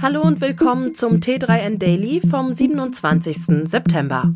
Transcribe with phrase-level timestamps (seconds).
[0.00, 3.68] Hallo und willkommen zum T3N Daily vom 27.
[3.68, 4.32] September.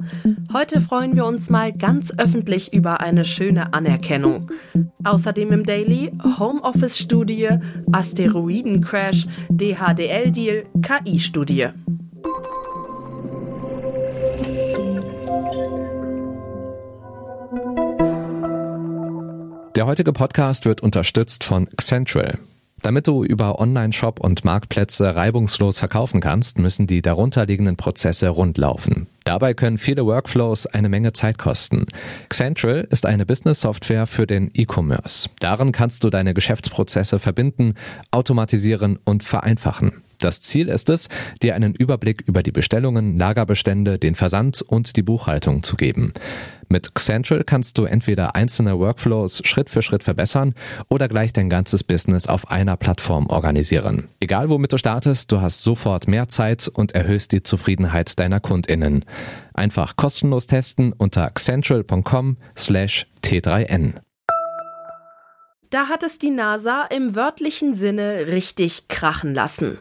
[0.53, 4.51] Heute freuen wir uns mal ganz öffentlich über eine schöne Anerkennung.
[5.05, 7.49] Außerdem im Daily Homeoffice-Studie,
[7.93, 11.69] Asteroiden-Crash, DHDL-Deal, KI-Studie.
[19.77, 22.39] Der heutige Podcast wird unterstützt von Central.
[22.87, 29.09] Damit du über Online-Shop und Marktplätze reibungslos verkaufen kannst, müssen die darunterliegenden Prozesse rundlaufen.
[29.25, 31.87] Dabei können viele Workflows eine Menge Zeit kosten.
[32.31, 35.29] Central ist eine Business-Software für den E-Commerce.
[35.41, 37.75] Darin kannst du deine Geschäftsprozesse verbinden,
[38.13, 40.05] automatisieren und vereinfachen.
[40.19, 41.09] Das Ziel ist es,
[41.43, 46.13] dir einen Überblick über die Bestellungen, Lagerbestände, den Versand und die Buchhaltung zu geben.
[46.77, 50.53] Mit Central kannst du entweder einzelne Workflows Schritt für Schritt verbessern
[50.91, 54.09] oder gleich dein ganzes Business auf einer Plattform organisieren.
[54.21, 59.07] Egal womit du startest, du hast sofort mehr Zeit und erhöhst die Zufriedenheit deiner KundInnen.
[59.55, 63.95] Einfach kostenlos testen unter central.com slash T3N.
[65.71, 69.79] Da hat es die NASA im wörtlichen Sinne richtig krachen lassen.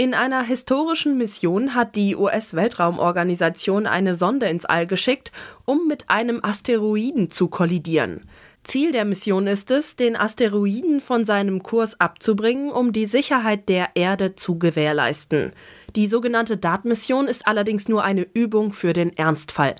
[0.00, 5.32] In einer historischen Mission hat die US-Weltraumorganisation eine Sonde ins All geschickt,
[5.64, 8.20] um mit einem Asteroiden zu kollidieren.
[8.62, 13.88] Ziel der Mission ist es, den Asteroiden von seinem Kurs abzubringen, um die Sicherheit der
[13.96, 15.50] Erde zu gewährleisten.
[15.96, 19.74] Die sogenannte DART-Mission ist allerdings nur eine Übung für den Ernstfall.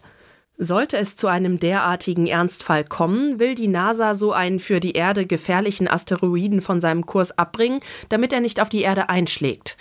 [0.56, 5.27] Sollte es zu einem derartigen Ernstfall kommen, will die NASA so einen für die Erde
[5.27, 9.77] gefährlichen Asteroiden von seinem Kurs abbringen, damit er nicht auf die Erde einschlägt.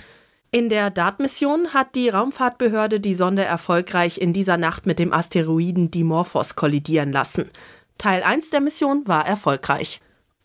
[0.50, 5.92] In der DART-Mission hat die Raumfahrtbehörde die Sonde erfolgreich in dieser Nacht mit dem Asteroiden
[5.92, 7.50] Dimorphos kollidieren lassen.
[7.98, 10.00] Teil 1 der Mission war erfolgreich.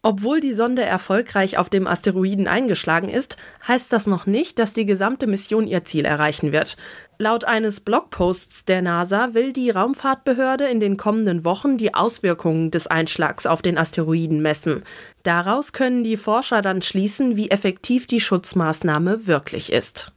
[0.04, 3.36] Obwohl die Sonde erfolgreich auf dem Asteroiden eingeschlagen ist,
[3.68, 6.76] heißt das noch nicht, dass die gesamte Mission ihr Ziel erreichen wird.
[7.18, 12.88] Laut eines Blogposts der NASA will die Raumfahrtbehörde in den kommenden Wochen die Auswirkungen des
[12.88, 14.82] Einschlags auf den Asteroiden messen.
[15.22, 20.12] Daraus können die Forscher dann schließen, wie effektiv die Schutzmaßnahme wirklich ist.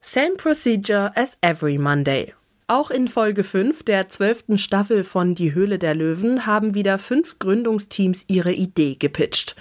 [0.00, 2.32] Same procedure as every Monday.
[2.68, 7.38] Auch in Folge 5 der zwölften Staffel von Die Höhle der Löwen haben wieder fünf
[7.38, 9.54] Gründungsteams ihre Idee gepitcht.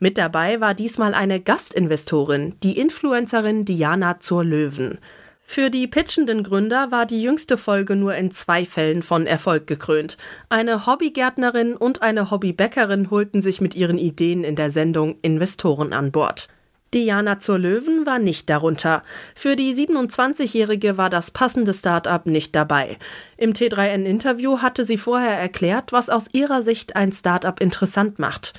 [0.00, 4.98] Mit dabei war diesmal eine Gastinvestorin, die Influencerin Diana zur Löwen.
[5.40, 10.18] Für die pitchenden Gründer war die jüngste Folge nur in zwei Fällen von Erfolg gekrönt.
[10.48, 16.10] Eine Hobbygärtnerin und eine Hobbybäckerin holten sich mit ihren Ideen in der Sendung Investoren an
[16.10, 16.48] Bord.
[16.94, 19.02] Diana zur Löwen war nicht darunter.
[19.34, 22.96] Für die 27-Jährige war das passende Start-up nicht dabei.
[23.36, 28.54] Im T3N-Interview hatte sie vorher erklärt, was aus ihrer Sicht ein Start-up interessant macht.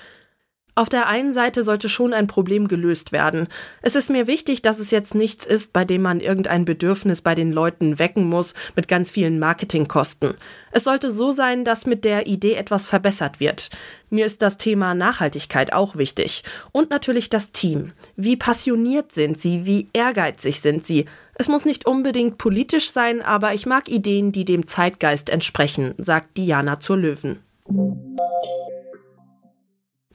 [0.75, 3.47] Auf der einen Seite sollte schon ein Problem gelöst werden.
[3.81, 7.35] Es ist mir wichtig, dass es jetzt nichts ist, bei dem man irgendein Bedürfnis bei
[7.35, 10.35] den Leuten wecken muss mit ganz vielen Marketingkosten.
[10.72, 13.69] Es sollte so sein, dass mit der Idee etwas verbessert wird.
[14.09, 16.44] Mir ist das Thema Nachhaltigkeit auch wichtig.
[16.72, 17.91] Und natürlich das Team.
[18.16, 19.66] Wie passioniert sind sie?
[19.66, 21.06] Wie ehrgeizig sind sie?
[21.35, 26.38] Es muss nicht unbedingt politisch sein, aber ich mag Ideen, die dem Zeitgeist entsprechen, sagt
[26.38, 27.40] Diana zur Löwen.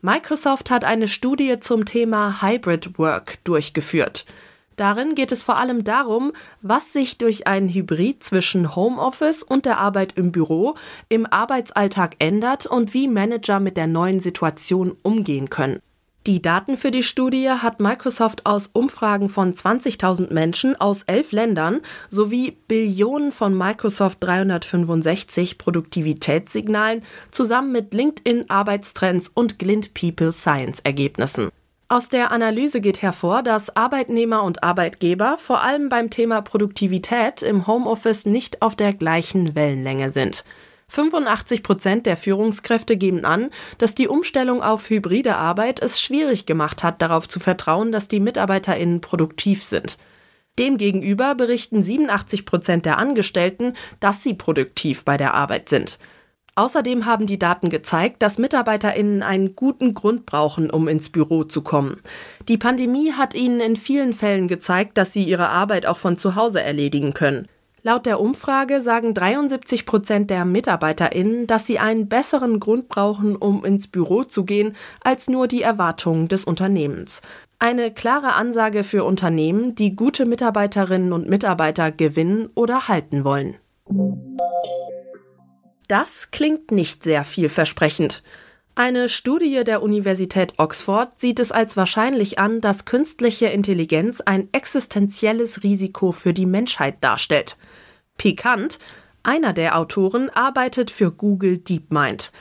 [0.05, 4.27] Microsoft hat eine Studie zum Thema Hybrid Work durchgeführt.
[4.77, 9.79] Darin geht es vor allem darum, was sich durch ein Hybrid zwischen Homeoffice und der
[9.79, 10.75] Arbeit im Büro
[11.09, 15.81] im Arbeitsalltag ändert und wie Manager mit der neuen Situation umgehen können.
[16.27, 21.83] Die Daten für die Studie hat Microsoft aus Umfragen von 20.000 Menschen aus elf Ländern
[22.09, 31.51] sowie Billionen von Microsoft 365 Produktivitätssignalen zusammen mit LinkedIn Arbeitstrends und Glint People Science Ergebnissen.
[31.89, 37.67] Aus der Analyse geht hervor, dass Arbeitnehmer und Arbeitgeber vor allem beim Thema Produktivität im
[37.67, 40.43] Homeoffice nicht auf der gleichen Wellenlänge sind.
[40.89, 46.83] 85 Prozent der Führungskräfte geben an, dass die Umstellung auf hybride Arbeit es schwierig gemacht
[46.83, 49.99] hat, darauf zu vertrauen, dass die MitarbeiterInnen produktiv sind.
[50.59, 55.99] Demgegenüber berichten 87 Prozent der Angestellten, dass sie produktiv bei der Arbeit sind.
[56.57, 61.63] Außerdem haben die Daten gezeigt, dass MitarbeiterInnen einen guten Grund brauchen, um ins Büro zu
[61.63, 62.01] kommen.
[62.47, 66.37] Die Pandemie hat ihnen in vielen Fällen gezeigt, dass sie ihre Arbeit auch von zu
[66.37, 67.49] Hause erledigen können.
[67.87, 73.63] Laut der Umfrage sagen 73 Prozent der MitarbeiterInnen, dass sie einen besseren Grund brauchen, um
[73.63, 77.21] ins Büro zu gehen, als nur die Erwartungen des Unternehmens.
[77.59, 83.57] Eine klare Ansage für Unternehmen, die gute Mitarbeiterinnen und Mitarbeiter gewinnen oder halten wollen.
[85.87, 88.23] Das klingt nicht sehr vielversprechend.
[88.77, 95.63] Eine Studie der Universität Oxford sieht es als wahrscheinlich an, dass künstliche Intelligenz ein existenzielles
[95.63, 97.57] Risiko für die Menschheit darstellt.
[98.19, 98.81] Pikant,
[99.23, 102.33] einer der Autoren arbeitet für Google DeepMind.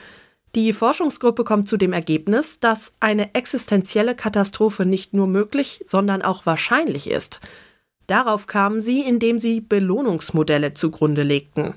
[0.56, 6.46] Die Forschungsgruppe kommt zu dem Ergebnis, dass eine existenzielle Katastrophe nicht nur möglich, sondern auch
[6.46, 7.40] wahrscheinlich ist.
[8.08, 11.74] Darauf kamen sie, indem sie Belohnungsmodelle zugrunde legten.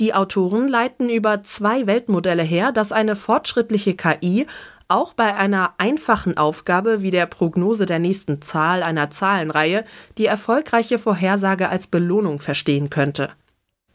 [0.00, 4.46] Die Autoren leiten über zwei Weltmodelle her, dass eine fortschrittliche KI
[4.86, 9.84] auch bei einer einfachen Aufgabe wie der Prognose der nächsten Zahl einer Zahlenreihe
[10.16, 13.30] die erfolgreiche Vorhersage als Belohnung verstehen könnte.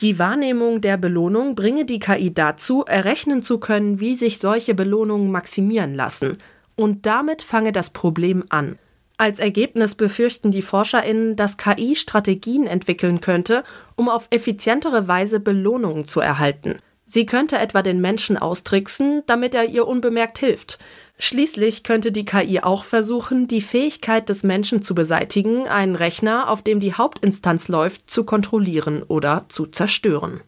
[0.02, 5.32] Die Wahrnehmung der Belohnung bringe die KI dazu, errechnen zu können, wie sich solche Belohnungen
[5.32, 6.38] maximieren lassen.
[6.76, 8.78] Und damit fange das Problem an.
[9.18, 13.64] Als Ergebnis befürchten die ForscherInnen, dass KI Strategien entwickeln könnte,
[13.96, 16.80] um auf effizientere Weise Belohnungen zu erhalten.
[17.06, 20.80] Sie könnte etwa den Menschen austricksen, damit er ihr unbemerkt hilft.
[21.20, 26.64] Schließlich könnte die KI auch versuchen, die Fähigkeit des Menschen zu beseitigen, einen Rechner, auf
[26.64, 30.42] dem die Hauptinstanz läuft, zu kontrollieren oder zu zerstören.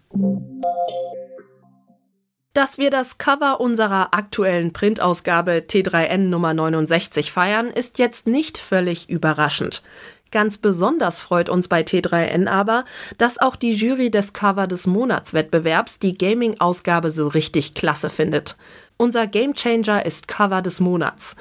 [2.56, 9.10] Dass wir das Cover unserer aktuellen Printausgabe T3N Nummer 69 feiern, ist jetzt nicht völlig
[9.10, 9.84] überraschend.
[10.32, 12.86] Ganz besonders freut uns bei T3N aber,
[13.18, 18.56] dass auch die Jury des Cover des Monatswettbewerbs die Gaming-Ausgabe so richtig klasse findet.
[18.96, 21.36] Unser Gamechanger ist Cover des Monats.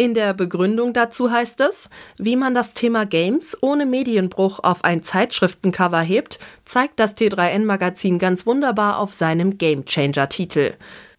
[0.00, 5.02] In der Begründung dazu heißt es, wie man das Thema Games ohne Medienbruch auf ein
[5.02, 10.72] Zeitschriftencover hebt, zeigt das T3N-Magazin ganz wunderbar auf seinem Gamechanger-Titel.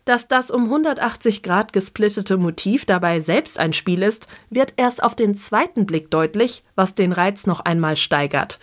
[0.05, 5.13] Dass das um 180 Grad gesplittete Motiv dabei selbst ein Spiel ist, wird erst auf
[5.13, 8.57] den zweiten Blick deutlich, was den Reiz noch einmal steigert.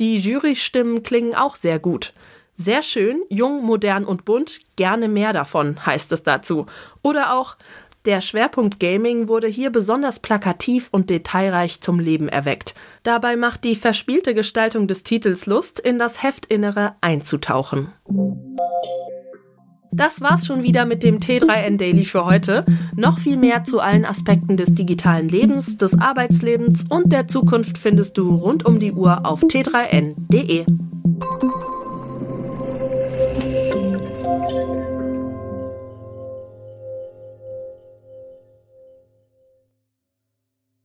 [0.00, 2.14] Die Jurystimmen klingen auch sehr gut.
[2.56, 6.66] Sehr schön, jung, modern und bunt, gerne mehr davon, heißt es dazu.
[7.02, 7.56] Oder auch
[8.04, 12.74] der Schwerpunkt Gaming wurde hier besonders plakativ und detailreich zum Leben erweckt.
[13.02, 17.92] Dabei macht die verspielte Gestaltung des Titels Lust, in das Heftinnere einzutauchen.
[19.94, 22.64] Das war's schon wieder mit dem T3N Daily für heute.
[22.96, 28.16] Noch viel mehr zu allen Aspekten des digitalen Lebens, des Arbeitslebens und der Zukunft findest
[28.16, 30.64] du rund um die Uhr auf t3n.de.